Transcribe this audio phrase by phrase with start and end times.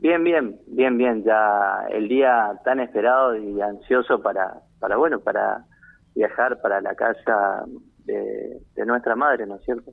[0.00, 1.22] Bien, bien, bien, bien.
[1.24, 5.66] Ya el día tan esperado y ansioso para, para bueno, para
[6.14, 7.64] viajar para la casa
[8.04, 9.92] de, nuestra madre, ¿no es cierto?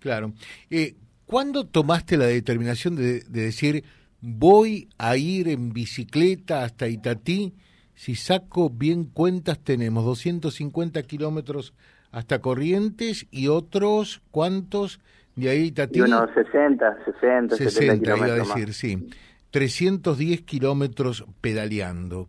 [0.00, 0.32] Claro.
[0.70, 0.94] Eh,
[1.26, 3.84] ¿Cuándo tomaste la determinación de, de decir
[4.20, 7.54] voy a ir en bicicleta hasta Itatí?
[7.94, 11.74] Si saco bien cuentas, tenemos 250 kilómetros
[12.12, 15.00] hasta Corrientes y otros, ¿cuántos?
[15.36, 15.98] De ahí Itatí.
[15.98, 19.08] Y unos 60, 60, 60 iba a decir, sí.
[19.50, 22.28] 310 kilómetros pedaleando.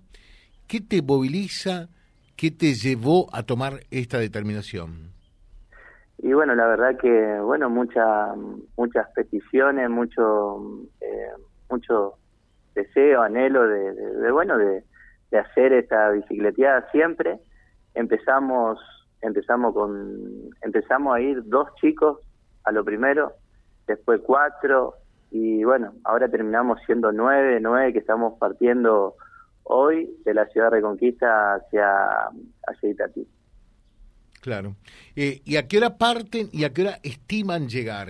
[0.68, 1.90] ¿Qué te moviliza?
[2.36, 5.14] ¿Qué te llevó a tomar esta determinación?
[6.18, 8.38] Y bueno, la verdad que, bueno, muchas
[8.78, 11.32] muchas peticiones, mucho, eh,
[11.70, 12.14] mucho
[12.76, 14.84] deseo, anhelo de, bueno, de,
[15.32, 17.40] de, hacer esta bicicleteada siempre.
[17.94, 18.80] Empezamos,
[19.22, 22.20] empezamos con, empezamos a ir dos chicos
[22.64, 23.34] a lo primero,
[23.88, 24.96] después cuatro,
[25.32, 29.16] y bueno, ahora terminamos siendo nueve, nueve que estamos partiendo
[29.64, 32.30] hoy de la ciudad de Reconquista hacia,
[32.68, 33.28] hacia Itatí.
[34.42, 34.76] Claro.
[35.16, 38.10] Eh, ¿Y a qué hora parten y a qué hora estiman llegar?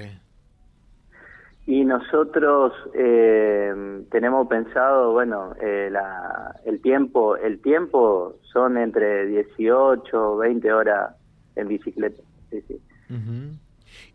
[1.66, 10.38] Y nosotros eh, tenemos pensado, bueno, eh, la, el tiempo, el tiempo son entre 18
[10.38, 11.16] 20 horas
[11.56, 12.22] en bicicleta.
[12.50, 12.82] Sí, sí.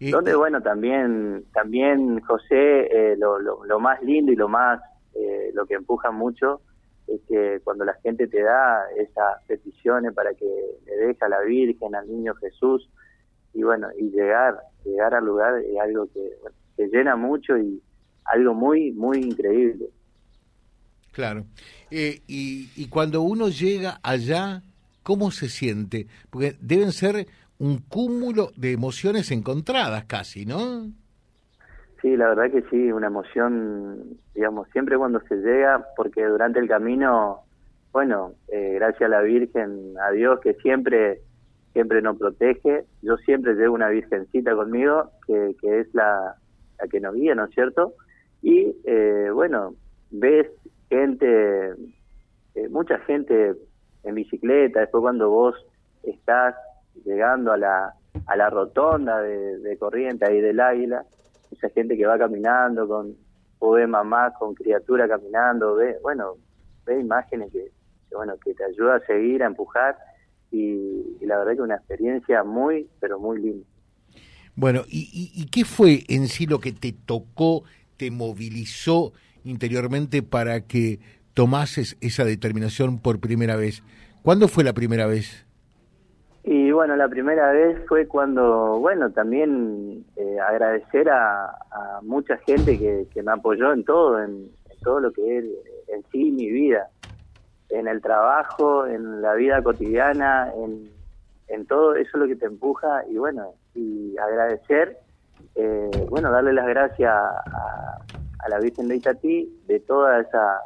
[0.00, 4.80] Donde, bueno, también, también José, lo, lo, lo, más lindo y lo más,
[5.54, 6.60] lo que empuja mucho
[7.08, 10.46] es que cuando la gente te da esas peticiones para que
[10.86, 12.88] le deje a la Virgen, al niño Jesús,
[13.54, 17.82] y bueno, y llegar, llegar al lugar es algo que, llena mucho y
[18.24, 19.86] algo muy, muy increíble.
[21.12, 21.44] Claro.
[21.90, 24.62] Eh, y, y cuando uno llega allá,
[25.02, 26.06] ¿cómo se siente?
[26.30, 27.26] Porque deben ser
[27.58, 30.92] un cúmulo de emociones encontradas casi, ¿no?
[32.00, 36.68] Sí, la verdad que sí, una emoción, digamos, siempre cuando se llega, porque durante el
[36.68, 37.40] camino,
[37.92, 41.22] bueno, eh, gracias a la Virgen, a Dios que siempre
[41.72, 46.34] siempre nos protege, yo siempre llevo una virgencita conmigo, que, que es la,
[46.90, 47.94] que nos guía, ¿no es cierto?
[48.42, 49.74] Y eh, bueno,
[50.10, 50.48] ves
[50.88, 51.74] gente,
[52.54, 53.54] eh, mucha gente
[54.02, 55.54] en bicicleta, después cuando vos
[56.02, 56.54] estás
[57.04, 57.94] llegando a la,
[58.26, 61.04] a la rotonda de, Corriente, ahí del Águila,
[61.50, 63.16] esa gente que va caminando con
[63.60, 66.34] o ve mamá con criatura caminando, ve, bueno,
[66.86, 67.72] ve imágenes que,
[68.14, 69.96] bueno, que te ayuda a seguir, a empujar
[70.50, 73.66] y, la verdad que una experiencia muy, pero muy linda.
[74.54, 77.64] Bueno, ¿y, ¿y, qué fue en sí lo que te tocó,
[77.96, 79.12] te movilizó
[79.44, 81.00] interiormente para que
[81.34, 83.82] tomases esa determinación por primera vez?
[84.22, 85.47] ¿Cuándo fue la primera vez?
[86.68, 91.56] Y bueno, la primera vez fue cuando, bueno, también eh, agradecer a,
[92.02, 94.50] mucha gente que, me apoyó en todo, en,
[94.82, 95.44] todo lo que es
[95.88, 96.90] en sí mi vida,
[97.70, 100.90] en el trabajo, en la vida cotidiana, en,
[101.48, 104.98] en todo eso es lo que te empuja y bueno, y agradecer,
[105.54, 107.98] eh, bueno, darle las gracias a,
[108.46, 110.60] la Virgen de Itatí de toda esa,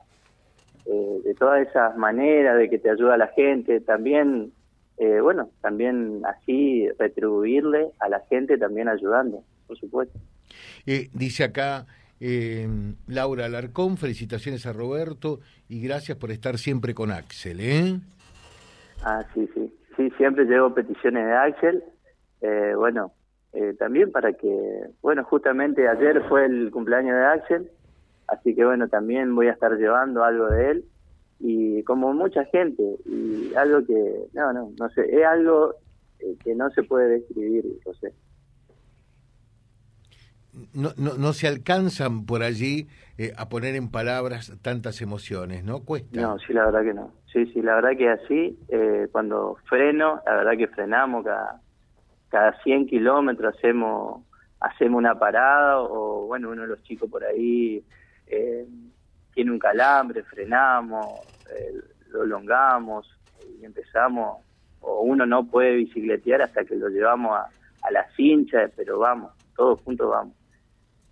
[0.85, 4.53] eh, de todas esas maneras de que te ayuda la gente, también
[4.99, 10.19] eh, bueno, también así retribuirle a la gente también ayudando, por supuesto.
[10.87, 11.87] Eh, dice acá
[12.21, 12.69] eh,
[13.09, 17.99] Laura Alarcón, felicitaciones a Roberto y gracias por estar siempre con Axel, ¿eh?
[19.03, 21.85] Ah, sí, sí, sí, siempre llevo peticiones de Axel,
[22.77, 23.13] bueno,
[23.79, 27.71] también para que, bueno, justamente ayer fue el cumpleaños de Axel,
[28.29, 30.85] así que bueno, también voy a estar llevando algo de él
[31.41, 32.83] y como mucha gente
[33.57, 35.75] algo que no no no sé es algo
[36.21, 38.13] eh, que no se puede describir José
[40.75, 42.87] no, no, no se alcanzan por allí
[43.19, 45.81] eh, a poner en palabras tantas emociones, ¿no?
[45.81, 46.21] Cuesta.
[46.21, 47.13] No, sí, la verdad que no.
[47.33, 51.61] Sí, sí, la verdad que así, eh, cuando freno, la verdad que frenamos cada,
[52.29, 54.23] cada 100 kilómetros, hacemos,
[54.61, 57.83] hacemos una parada o, bueno, uno de los chicos por ahí
[58.27, 58.67] eh,
[59.35, 61.07] tiene un calambre, frenamos,
[62.11, 63.09] lo elongamos
[63.65, 64.39] empezamos,
[64.81, 67.49] o uno no puede bicicletear hasta que lo llevamos a,
[67.83, 70.35] a la cincha, pero vamos, todos juntos vamos.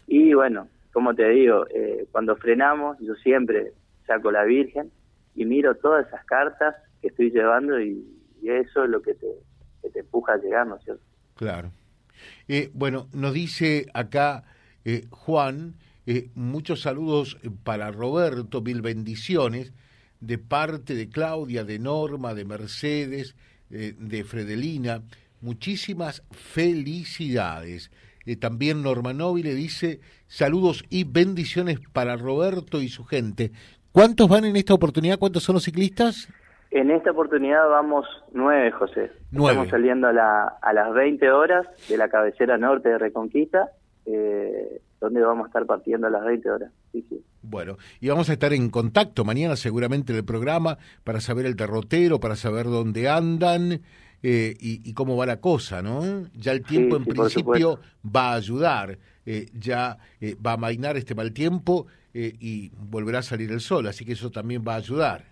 [0.07, 3.73] Y bueno, como te digo, eh, cuando frenamos, yo siempre
[4.07, 4.91] saco la Virgen
[5.35, 10.33] y miro todas esas cartas que estoy llevando y, eso es lo que te, empuja
[10.33, 11.03] a llegar, ¿no es cierto?
[11.37, 11.71] Claro.
[12.49, 14.45] Eh, bueno, nos dice acá
[15.11, 15.75] Juan,
[16.07, 19.75] eh, muchos saludos para Roberto, mil bendiciones
[20.21, 23.35] de parte de Claudia, de Norma, de Mercedes,
[23.71, 25.03] eh, de Fredelina.
[25.41, 27.91] Muchísimas felicidades.
[28.27, 33.51] eh, también Norma le dice saludos y bendiciones para Roberto y su gente.
[33.93, 35.19] ¿Cuántos van en esta oportunidad?
[35.19, 36.29] ¿Cuántos son los ciclistas?
[36.71, 39.11] En esta oportunidad vamos nueve, José.
[39.33, 43.71] Estamos saliendo a, la, a las 20 horas de la cabecera norte de Reconquista,
[44.07, 46.71] eh, donde vamos a estar partiendo a las 20 horas.
[46.93, 47.25] Sí, sí.
[47.43, 51.57] Bueno, y vamos a estar en contacto mañana seguramente en el programa para saber el
[51.57, 53.81] derrotero, para saber dónde andan
[54.23, 56.03] eh, y, cómo va la cosa, ¿no?
[56.35, 61.15] Ya el tiempo en principio va a ayudar, eh, ya eh, va a mainar este
[61.15, 65.25] mal tiempo y volverá a salir el sol, así que eso también va a ayudar.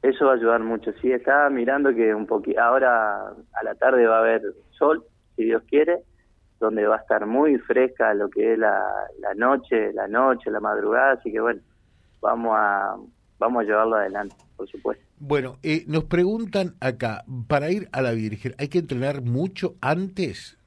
[0.00, 4.06] Eso va a ayudar mucho, sí, estaba mirando que un poquito, ahora a la tarde
[4.06, 5.04] va a haber sol,
[5.36, 5.98] si Dios quiere,
[6.64, 8.80] donde va a estar muy fresca lo que es la,
[9.20, 11.60] la noche, la noche, la madrugada, así que bueno,
[12.20, 12.96] vamos a,
[13.38, 15.04] vamos a llevarlo adelante, por supuesto.
[15.18, 20.58] Bueno, eh, nos preguntan acá, para ir a la Virgen, ¿hay que entrenar mucho antes?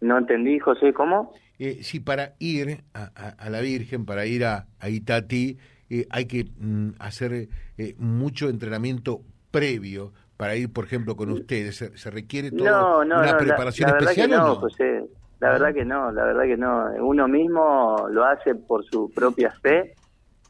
[0.00, 1.32] No entendí, José, ¿cómo?
[1.58, 3.04] Eh, si para ir a,
[3.38, 5.58] a, la Virgen, para ir a, a Itati,
[5.88, 10.12] eh, hay que mm, hacer eh, mucho entrenamiento previo
[10.42, 11.76] para ir, por ejemplo, con ustedes?
[11.76, 14.54] ¿Se, requiere toda una preparación especial no, o no?
[14.56, 15.04] José,
[15.38, 16.86] la verdad que no, la verdad que no.
[17.00, 19.94] Uno mismo lo hace por su propia fe.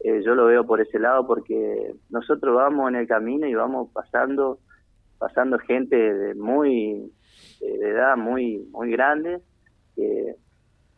[0.03, 3.91] Eh, yo lo veo por ese lado porque nosotros vamos en el camino y vamos
[3.93, 4.61] pasando
[5.19, 7.13] pasando gente de muy
[7.61, 9.43] de edad muy muy grande
[9.95, 10.37] que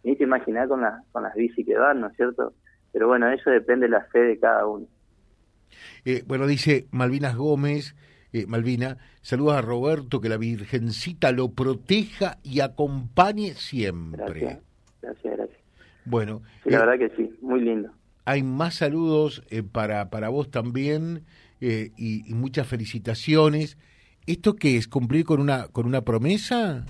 [0.05, 2.53] ni te imaginar con las con las bici que van, ¿no es cierto?
[2.93, 4.87] Pero bueno, eso depende de la fe de cada uno.
[6.05, 7.97] Eh, bueno, dice Malvinas Gómez,
[8.35, 14.41] eh, Malvina, saludos a Roberto, que la Virgencita lo proteja y acompañe siempre.
[14.41, 14.63] Gracias,
[15.01, 15.61] gracias, gracias.
[16.05, 16.43] Bueno.
[16.65, 17.91] la eh, verdad que sí, muy lindo.
[18.27, 19.43] Hay más saludos
[19.73, 21.25] para, para vos también
[21.61, 23.79] y, y, muchas felicitaciones.
[24.27, 24.89] ¿Esto qué es?
[24.89, 26.85] ¿Cumplir con una, con una promesa?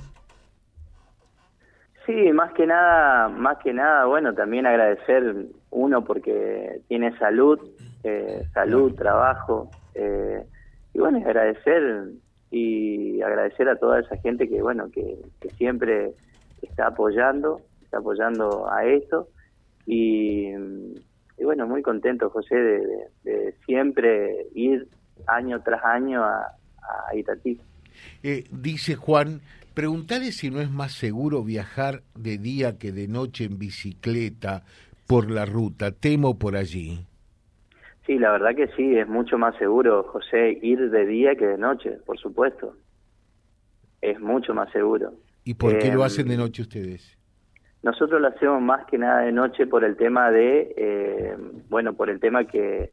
[2.06, 7.58] Sí, más que nada, más que nada, bueno, también agradecer uno porque tiene salud,
[8.02, 10.44] eh, salud, trabajo, eh,
[10.94, 12.12] y bueno, agradecer
[12.50, 15.19] y agradecer a toda esa gente que, bueno, que,
[15.56, 16.12] siempre
[16.62, 19.29] está apoyando, está apoyando a esto,
[19.87, 20.52] y,
[21.43, 24.88] bueno, muy contento, José, de, siempre ir
[25.26, 26.56] año tras año a,
[27.11, 27.61] a Itatí.
[28.23, 29.41] Eh, dice Juan,
[29.75, 34.62] Preguntale si no es más seguro viajar de día que de noche en bicicleta
[35.08, 35.91] por la ruta.
[35.91, 37.05] Temo por allí.
[38.06, 41.59] Sí, la verdad que sí, es mucho más seguro, José, ir de día que de
[41.59, 42.77] noche, por supuesto.
[44.03, 45.15] Es mucho más seguro.
[45.45, 47.19] ¿Y por qué lo em, hacen de noche ustedes?
[47.83, 51.37] Nosotros lo hacemos más que nada de noche por el tema de, eh,
[51.71, 52.93] bueno, por el tema que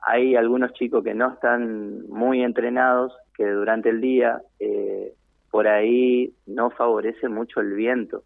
[0.00, 5.14] hay algunos chicos que no están muy entrenados, que durante el día eh,
[5.50, 8.22] por ahí no favorece mucho el viento,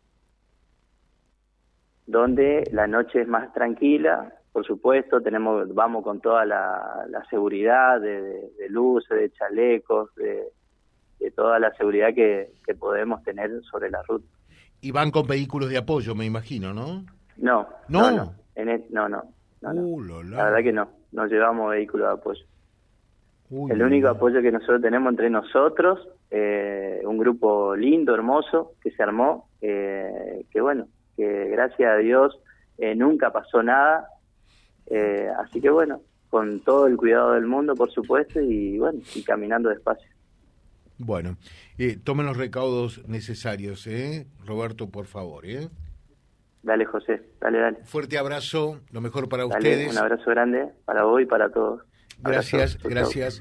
[2.07, 8.50] donde la noche es más tranquila, por supuesto, tenemos vamos con toda la, seguridad de,
[8.69, 14.26] luces, de chalecos, de, toda la seguridad que, podemos tener sobre la ruta.
[14.81, 17.05] Y van con vehículos de apoyo, me imagino, ¿no?
[17.37, 18.34] No, no, no,
[18.90, 19.22] no, no,
[19.62, 22.44] uh, la verdad que no, no llevamos vehículos de apoyo.
[23.70, 26.00] El único apoyo que nosotros tenemos entre nosotros,
[26.32, 32.40] eh, un grupo lindo, hermoso, que se armó, eh, que bueno, que gracias a Dios
[32.78, 34.08] eh, nunca pasó nada,
[35.38, 39.69] así que bueno, con todo el cuidado del mundo, por supuesto, y bueno, y caminando
[39.69, 40.08] despacio.
[40.98, 41.36] Bueno,
[42.05, 44.27] tomen los recaudos necesarios, ¿eh?
[44.44, 45.69] Roberto, por favor, ¿eh?
[46.63, 47.79] Dale, José, dale, dale.
[47.84, 49.93] Fuerte abrazo, lo mejor para ustedes.
[49.93, 51.82] Un abrazo grande para vos y para todos.
[52.20, 53.41] Gracias, gracias.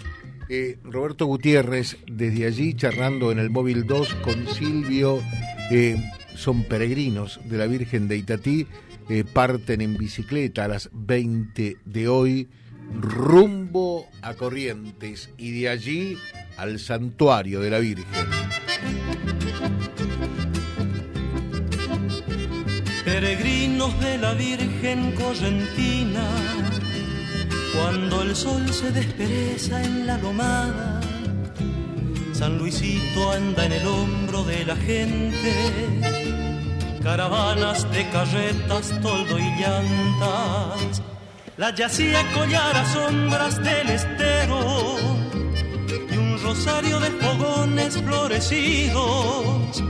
[0.50, 5.20] Eh, Roberto Gutiérrez, desde allí charlando en el móvil 2 con Silvio,
[5.72, 5.98] eh,
[6.36, 8.68] son peregrinos de la Virgen de Itatí,
[9.10, 12.50] eh, parten en bicicleta a las 20 de hoy
[13.00, 16.18] rumbo a Corrientes y de allí
[16.58, 18.06] al santuario de la Virgen.
[23.06, 26.30] Peregrinos de la Virgen Correntina
[27.74, 31.00] cuando el sol se despereza en la lomada,
[32.34, 36.37] San Luisito anda en el hombro de la gente.
[37.08, 41.02] Caravanas de carretas, toldo y llantas.
[41.56, 44.98] La yacía collar a sombras del estero
[46.12, 49.82] y un rosario de fogones florecidos.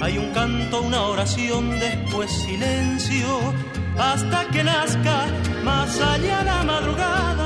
[0.00, 3.52] Hay un canto, una oración, después silencio
[3.98, 5.26] hasta que nazca
[5.62, 7.45] más allá la madrugada.